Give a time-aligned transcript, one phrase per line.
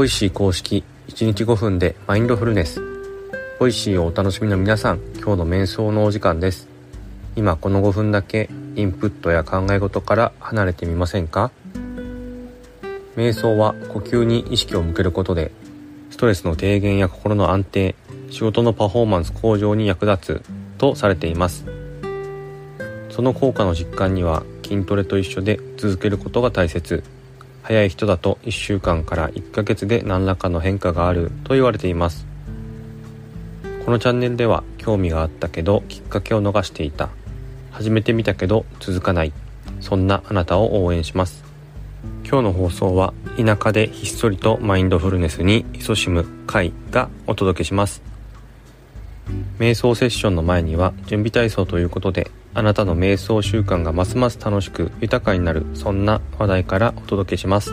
[0.00, 2.80] Voicy 公式1日5分でマインドフルネス。
[3.58, 6.68] Voicy をお楽しみの皆さん今日の瞑想のお時間です。
[7.36, 11.50] 今この5分だけインプットや考え事から離れてみませんか？
[13.14, 15.52] 瞑想は呼吸に意識を向けることで
[16.08, 17.94] ストレスの低減や心の安定
[18.30, 20.42] 仕事のパフォーマンス向上に役立つ
[20.78, 21.66] とされています。
[23.10, 27.04] その効果の実感には筋トレと一緒で続けることが大切。
[27.62, 32.26] 早い人だと1週間から1ヶ月で何らかの変化があると言われています。
[33.84, 37.10] このチャンネルでは興味があったけどきっかけを逃していた。
[37.70, 39.32] 始めてみたけど続かない。
[39.80, 41.44] そんなあなたを応援します。
[42.24, 48.02] 今日の放送は田舎でひっそりとマインドフルネスに勤しむ会がお届けします。
[49.58, 57.72] 瞑想セッションの前には準備体操ということであなたの瞑想習慣がますます楽しく豊かになるそんな話題からお届けします。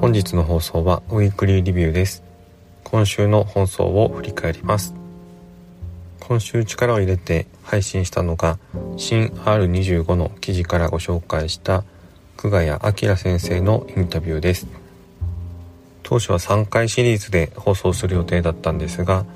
[0.00, 2.22] 本日の放送はウィークリーリビューです。
[2.82, 4.94] 今週の放送を振り返ります。
[6.20, 8.58] 今週力を入れて配信したのが
[8.96, 11.84] 新 R25 の記事からご紹介した
[12.38, 14.77] 久我谷明先生のインタビューです。
[16.08, 19.26] 当初は3回シリーズで放送する予定だったんですが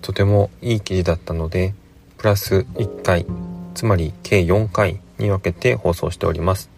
[0.00, 1.74] とてもいい記事だったので
[2.16, 3.26] プラス1回
[3.74, 6.70] つまり計4回に分けて放送しております。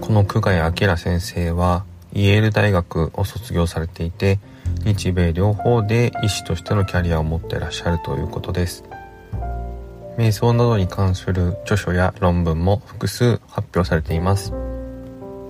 [0.00, 4.38] この久賀谷亮先生はイェール大学を卒業されていて
[4.84, 8.84] 日米両方で医師としてのキャリアを持ってらっしゃるということです。
[10.16, 14.52] 瞑想などに関する著書や論文も複数発表されています。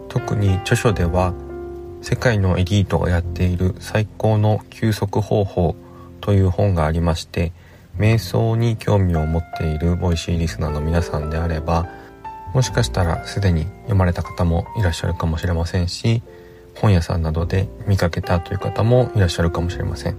[0.08, 1.34] 特に著書では
[2.08, 5.74] 世界のエリートがやっている最高の休息方法
[6.20, 7.50] という本がありまして
[7.98, 11.88] 瞑想に興味を持っている Voicy リスナーの皆さんであれば
[12.54, 16.22] もしかしたらすでに読まれた方もいらっしゃるかもしれませんし
[16.76, 20.16] 本屋さんなどで見かけたという方もいらっしゃるかもしれません。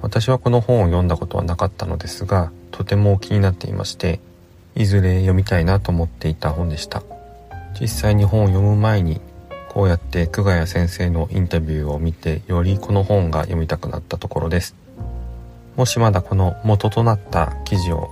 [0.00, 4.20] 私はこの本を読んだことはなかったのですがとても気になっていまして
[4.74, 7.02] いずれ読みたいなと思っていた本でした。
[7.78, 9.20] 実際に本を読む前に
[9.70, 14.74] こうやって久我谷先生のインタビューを見てよりこの本が読みたくなったところです。
[15.76, 18.10] もしまだこの元となった記事を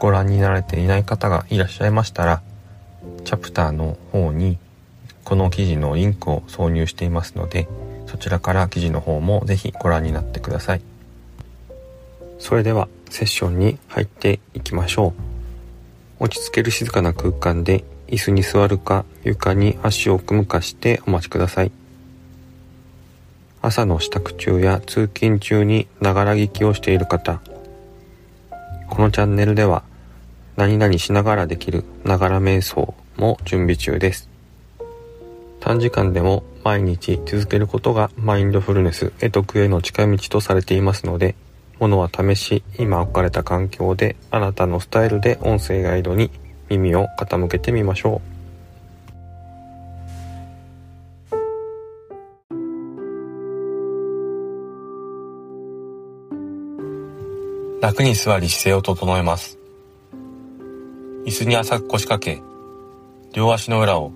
[0.00, 2.42] ご覧になられていない方がいらっしゃいましたら
[3.26, 4.56] チャプターの方に
[5.24, 7.68] この記事のリンクを挿入していますので
[8.06, 10.80] そちらから記事の方もぜひご覧になってください。
[12.38, 15.12] それではセッションに入っていきましょ
[16.18, 16.24] う。
[16.24, 21.72] 落ち着ける静かな空間で椅子に座るか床に足を組むかしてお待ちください。
[23.62, 27.40] 朝の支度中や通勤中にながら聞きをしている方。
[28.90, 29.82] このチャンネルでは
[30.56, 34.28] 何々しながらできるながら瞑想も準備中です。
[35.60, 41.34] 短時間でも毎日続けることがマインドフルネス得得への近道とされていますので、
[41.80, 46.30] ものは試し、今置かれた環境であなたのスタイルで音声ガイドに
[46.78, 48.32] 耳を傾けてみましょう。
[57.82, 59.58] 楽に座り姿勢を整えます。
[61.26, 62.40] 椅子に浅く腰掛け、
[63.32, 64.12] 両足の裏を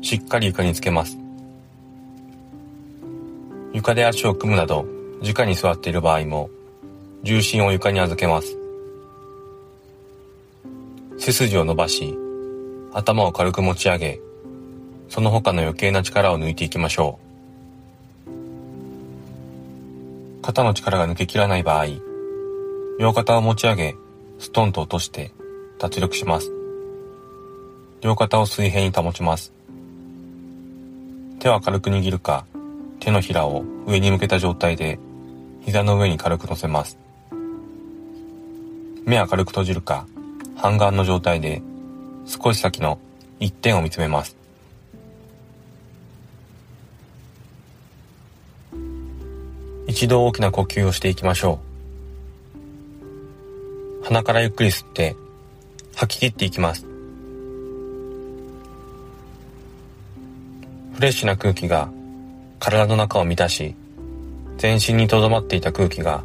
[0.00, 1.18] しっかり床につけます。
[3.72, 4.86] 床で足を組むなど、
[5.22, 6.50] 直に座っている場合も、
[7.22, 8.59] 重心を床に預けます。
[11.20, 12.16] 背筋を伸ばし、
[12.94, 14.20] 頭を軽く持ち上げ、
[15.10, 17.18] その他の余計な力を抜いていきましょ
[18.26, 18.30] う。
[20.40, 21.88] 肩の力が抜けきらない場合、
[22.98, 23.96] 両肩を持ち上げ、
[24.38, 25.30] ストンと落として
[25.78, 26.50] 脱力します。
[28.00, 29.52] 両肩を水平に保ちます。
[31.38, 32.46] 手は軽く握るか、
[32.98, 34.98] 手のひらを上に向けた状態で、
[35.66, 36.96] 膝の上に軽く乗せます。
[39.04, 40.06] 目は軽く閉じるか、
[40.60, 41.62] 半眼の状態で、
[42.26, 42.98] 少し先の
[43.38, 44.36] 一点を見つめます。
[49.86, 51.60] 一度大きな呼吸をしていきましょ
[54.02, 54.04] う。
[54.04, 55.16] 鼻からゆっくり吸って、
[55.96, 56.84] 吐き切っていきます。
[60.94, 61.88] フレッシュな空気が
[62.58, 63.74] 体の中を満たし、
[64.58, 66.22] 全身に留まっていた空気が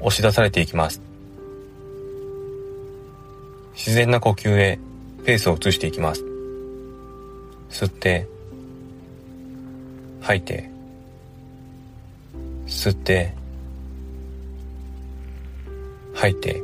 [0.00, 1.11] 押し出されていきます。
[3.74, 4.78] 自然な呼吸へ
[5.24, 6.24] ペースを移していきます。
[7.70, 8.28] 吸って、
[10.20, 10.70] 吐いて、
[12.66, 13.34] 吸って、
[16.14, 16.62] 吐いて。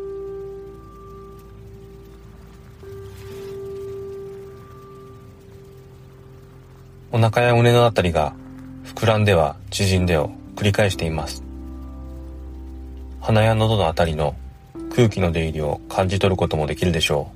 [7.10, 8.34] お腹や胸のあたりが
[8.84, 11.42] 膨らんでは縮んでを繰り返しています。
[13.20, 14.36] 鼻や喉のあたりの
[14.98, 17.30] 空気の出入りを感じ取ることもできるでしょ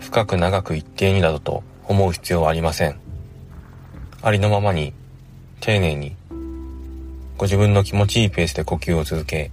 [0.00, 0.02] う。
[0.02, 2.98] 深く長く一定になどと思う必要はありません。
[4.22, 4.94] ありのままに
[5.60, 6.16] 丁寧に
[7.36, 9.50] ご自分の気持ちいいペースで呼吸を続け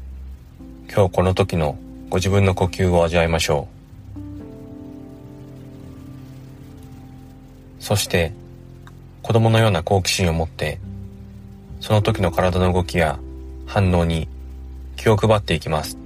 [0.89, 1.77] 今日この時の
[2.09, 3.67] ご自分の呼吸を味わいましょ
[7.81, 7.83] う。
[7.83, 8.31] そして
[9.21, 10.79] 子供のような好奇心を持って
[11.81, 13.19] その時の体の動きや
[13.65, 14.29] 反応に
[14.99, 15.97] 気を配っていきます。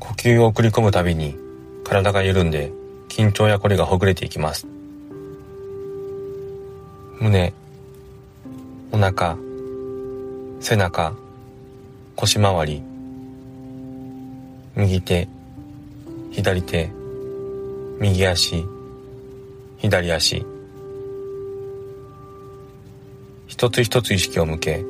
[0.00, 1.36] 呼吸を送り込むたびに
[1.84, 2.72] 体が緩んで
[3.10, 4.66] 緊張やこりがほぐれていきます。
[7.20, 7.52] 胸
[8.90, 9.36] お腹
[10.60, 11.12] 背中
[12.14, 12.82] 腰回り
[14.74, 15.28] 右手
[16.30, 17.05] 左手。
[17.98, 18.66] 右足
[19.78, 20.44] 左足。
[23.46, 24.84] 一つ一つ意識を向け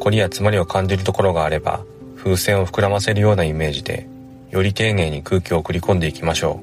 [0.00, 1.84] 凝りや詰まりを感じるところがあれば
[2.16, 4.08] 風船を膨らませるようなイメージで
[4.50, 6.62] より丁寧に空気を送り込んでいきましょ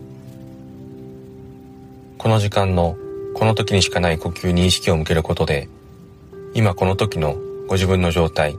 [2.17, 2.17] う。
[2.17, 2.97] この時間の
[3.35, 5.69] この時にしかない呼吸に意識を向けることで
[6.55, 7.35] 今この時の
[7.67, 8.53] ご自分の状態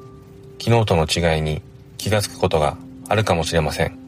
[0.61, 1.61] 昨日との違いに
[1.99, 2.77] 気がつくことが
[3.09, 4.06] あるかもしれません。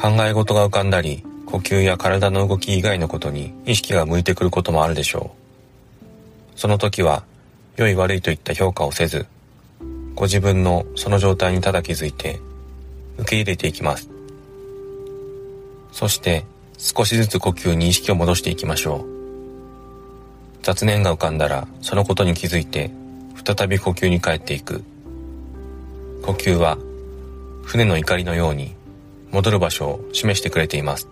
[0.00, 5.32] 考え事が浮かんだり呼吸や体の動き以外のことに意識が向いてくることもあるでしょ
[6.56, 6.58] う。
[6.58, 7.24] その時は
[7.76, 9.26] 良い悪いといった評価をせず
[10.14, 12.40] ご自分のその状態にただ気づいて
[13.18, 14.08] 受け入れていきます。
[15.92, 16.46] そして
[16.78, 19.04] 少しずつ呼吸に意識を戻していきましょう。
[20.62, 22.90] 雑念が浮かんだらそのことに気づいて
[23.44, 24.82] 再び呼吸に帰っていく。
[26.22, 26.78] 呼吸は
[27.64, 28.79] 船の怒りのように
[29.32, 31.08] 戻る場所を示してくれています。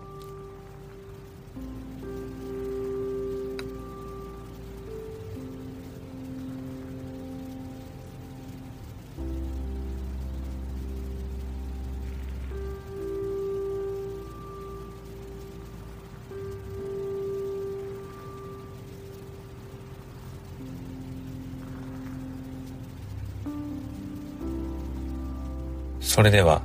[26.00, 26.62] それでは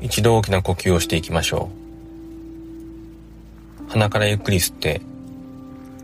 [0.00, 1.70] 一度大きな呼吸をしていきましょ
[3.86, 3.90] う。
[3.90, 5.02] 鼻からゆっくり吸って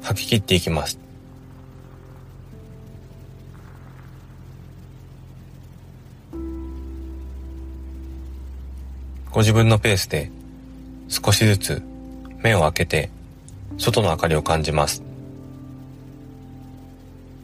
[0.03, 0.99] 吐き切っていきます。
[9.31, 10.31] ご自分のペースで
[11.09, 11.83] 少しずつ
[12.43, 13.11] 目を開けて
[13.79, 15.03] 外の明かりを感じます。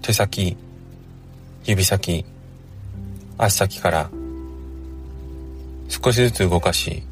[0.01, 0.57] 手先
[1.65, 2.25] 指先
[3.39, 4.11] 足先から
[5.93, 7.03] 少しずつ動かし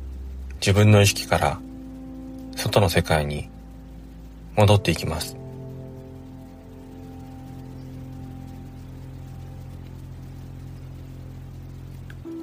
[0.55, 1.61] 自分の意識から
[2.57, 3.51] 外の世界に
[4.57, 5.37] 戻っていきます。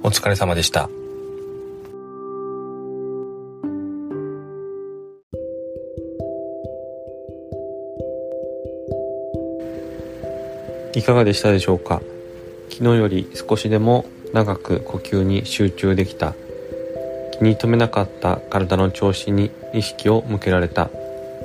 [0.04, 0.88] お疲れ様でした。
[10.94, 12.00] いかがでしたでしょうか？
[12.70, 16.34] 昨日より少しでも長く呼吸に集中できた。
[17.38, 20.90] 気に留めなかった体の調子に意識を向けられた。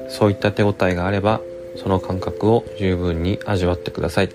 [0.10, 1.42] そういった手応えがあれば
[1.75, 4.30] その感覚を十分に味わってください。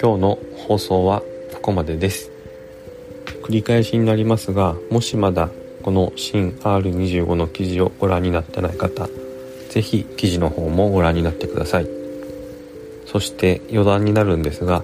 [0.00, 1.22] 今日の放送は
[1.54, 2.30] ここまでです。
[3.42, 5.50] 繰り返しになりますがもしまだ
[5.82, 9.08] この新 R25 の記事をご覧になってない方
[9.68, 11.86] 是非記事の方もご覧になってください。
[13.06, 14.82] そして余談になるんですが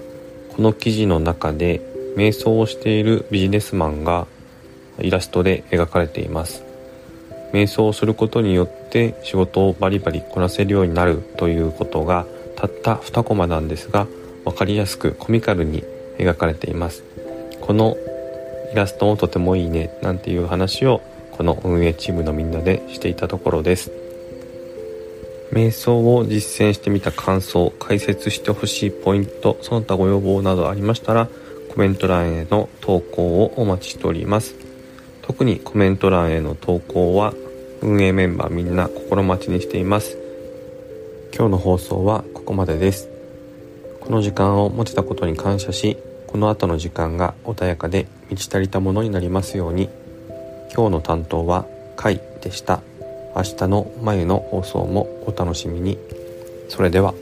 [0.55, 1.81] この記事の中で
[2.15, 4.27] 瞑想をしているビジネスマンが
[4.99, 6.63] イラストで描かれています。
[7.53, 12.25] 瞑想をすることによって仕事をバリバリこなせるようになるということが
[12.55, 14.07] たった2コマなんですが
[14.45, 15.83] 分かりやすくコミカルに
[16.17, 17.03] 描かれています。
[17.61, 17.97] この
[18.71, 21.01] イラストもとてもいいねなんていう話を
[21.31, 23.91] この運営チームのみんなでしていたところです。
[25.51, 31.27] 瞑想を実践してみた感想解説してほしいポイントその他ご要望などありましたら
[31.71, 34.55] コメント欄への投稿をお待ちしております。
[35.21, 37.33] 特にコメント欄への投稿は
[37.81, 40.17] 運営メンバーみんな心待ちにしています。
[41.33, 43.07] 今日の放送はここまでです。
[44.01, 45.97] この時間を持てたことに感謝し
[46.27, 49.89] この後の時間が穏やかで満ち足りたものになりますように。
[50.75, 52.81] 今日の担当はカイでした。
[53.33, 55.97] 明日の眉の放送もお楽しみに。
[56.67, 57.13] それでは。